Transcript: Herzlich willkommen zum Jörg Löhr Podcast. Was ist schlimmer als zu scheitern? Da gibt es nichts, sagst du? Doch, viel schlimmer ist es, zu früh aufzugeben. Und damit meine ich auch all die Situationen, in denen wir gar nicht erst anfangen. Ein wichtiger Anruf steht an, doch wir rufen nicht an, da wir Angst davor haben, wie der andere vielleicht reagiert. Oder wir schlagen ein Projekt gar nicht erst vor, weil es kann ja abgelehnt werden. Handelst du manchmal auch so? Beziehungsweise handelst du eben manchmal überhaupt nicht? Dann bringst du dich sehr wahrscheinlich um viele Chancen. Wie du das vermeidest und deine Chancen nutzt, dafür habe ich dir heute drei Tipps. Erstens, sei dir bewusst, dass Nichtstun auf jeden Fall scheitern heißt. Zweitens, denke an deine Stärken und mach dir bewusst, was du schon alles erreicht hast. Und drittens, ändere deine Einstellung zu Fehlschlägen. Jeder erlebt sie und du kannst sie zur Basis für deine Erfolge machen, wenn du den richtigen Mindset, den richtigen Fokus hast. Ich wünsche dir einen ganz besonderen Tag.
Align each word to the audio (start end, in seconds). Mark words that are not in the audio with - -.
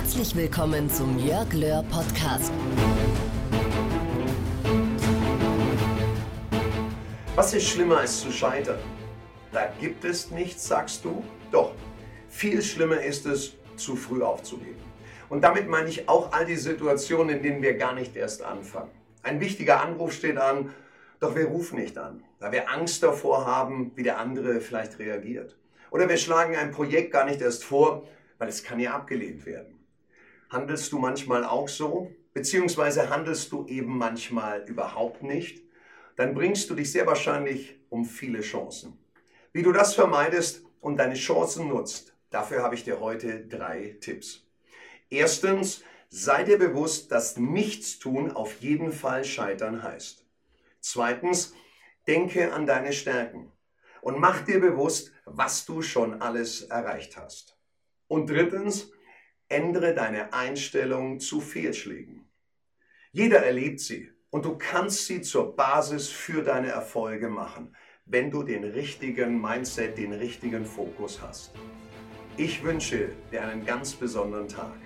Herzlich 0.00 0.34
willkommen 0.34 0.88
zum 0.88 1.18
Jörg 1.18 1.52
Löhr 1.52 1.84
Podcast. 1.90 2.50
Was 7.36 7.52
ist 7.52 7.68
schlimmer 7.68 7.98
als 7.98 8.22
zu 8.22 8.32
scheitern? 8.32 8.78
Da 9.52 9.70
gibt 9.78 10.06
es 10.06 10.30
nichts, 10.30 10.66
sagst 10.66 11.04
du? 11.04 11.22
Doch, 11.52 11.74
viel 12.30 12.62
schlimmer 12.62 13.02
ist 13.02 13.26
es, 13.26 13.52
zu 13.76 13.94
früh 13.94 14.22
aufzugeben. 14.22 14.80
Und 15.28 15.42
damit 15.42 15.68
meine 15.68 15.90
ich 15.90 16.08
auch 16.08 16.32
all 16.32 16.46
die 16.46 16.56
Situationen, 16.56 17.36
in 17.36 17.42
denen 17.42 17.62
wir 17.62 17.74
gar 17.74 17.94
nicht 17.94 18.16
erst 18.16 18.42
anfangen. 18.42 18.90
Ein 19.22 19.38
wichtiger 19.38 19.82
Anruf 19.82 20.14
steht 20.14 20.38
an, 20.38 20.72
doch 21.20 21.36
wir 21.36 21.44
rufen 21.44 21.78
nicht 21.78 21.98
an, 21.98 22.24
da 22.38 22.50
wir 22.52 22.70
Angst 22.70 23.02
davor 23.02 23.44
haben, 23.44 23.92
wie 23.96 24.02
der 24.02 24.18
andere 24.18 24.62
vielleicht 24.62 24.98
reagiert. 24.98 25.58
Oder 25.90 26.08
wir 26.08 26.16
schlagen 26.16 26.56
ein 26.56 26.70
Projekt 26.70 27.12
gar 27.12 27.26
nicht 27.26 27.42
erst 27.42 27.64
vor, 27.64 28.08
weil 28.38 28.48
es 28.48 28.64
kann 28.64 28.80
ja 28.80 28.94
abgelehnt 28.94 29.44
werden. 29.44 29.79
Handelst 30.50 30.90
du 30.90 30.98
manchmal 30.98 31.44
auch 31.44 31.68
so? 31.68 32.10
Beziehungsweise 32.34 33.08
handelst 33.08 33.52
du 33.52 33.66
eben 33.66 33.96
manchmal 33.96 34.64
überhaupt 34.68 35.22
nicht? 35.22 35.62
Dann 36.16 36.34
bringst 36.34 36.68
du 36.68 36.74
dich 36.74 36.90
sehr 36.90 37.06
wahrscheinlich 37.06 37.78
um 37.88 38.04
viele 38.04 38.40
Chancen. 38.40 38.98
Wie 39.52 39.62
du 39.62 39.70
das 39.70 39.94
vermeidest 39.94 40.64
und 40.80 40.96
deine 40.96 41.14
Chancen 41.14 41.68
nutzt, 41.68 42.16
dafür 42.30 42.64
habe 42.64 42.74
ich 42.74 42.82
dir 42.82 42.98
heute 42.98 43.46
drei 43.46 43.96
Tipps. 44.00 44.44
Erstens, 45.08 45.84
sei 46.08 46.42
dir 46.42 46.58
bewusst, 46.58 47.12
dass 47.12 47.36
Nichtstun 47.36 48.32
auf 48.32 48.60
jeden 48.60 48.90
Fall 48.90 49.24
scheitern 49.24 49.84
heißt. 49.84 50.26
Zweitens, 50.80 51.54
denke 52.08 52.52
an 52.52 52.66
deine 52.66 52.92
Stärken 52.92 53.52
und 54.00 54.18
mach 54.18 54.40
dir 54.44 54.60
bewusst, 54.60 55.12
was 55.26 55.64
du 55.64 55.80
schon 55.80 56.20
alles 56.20 56.62
erreicht 56.62 57.16
hast. 57.16 57.56
Und 58.08 58.28
drittens, 58.28 58.90
ändere 59.50 59.94
deine 59.94 60.32
Einstellung 60.32 61.20
zu 61.20 61.40
Fehlschlägen. 61.40 62.30
Jeder 63.12 63.44
erlebt 63.44 63.80
sie 63.80 64.10
und 64.30 64.44
du 64.44 64.56
kannst 64.56 65.06
sie 65.06 65.20
zur 65.20 65.56
Basis 65.56 66.08
für 66.08 66.42
deine 66.42 66.68
Erfolge 66.68 67.28
machen, 67.28 67.74
wenn 68.06 68.30
du 68.30 68.42
den 68.44 68.64
richtigen 68.64 69.40
Mindset, 69.40 69.98
den 69.98 70.12
richtigen 70.12 70.64
Fokus 70.64 71.20
hast. 71.20 71.52
Ich 72.36 72.62
wünsche 72.62 73.10
dir 73.32 73.44
einen 73.44 73.66
ganz 73.66 73.94
besonderen 73.94 74.48
Tag. 74.48 74.78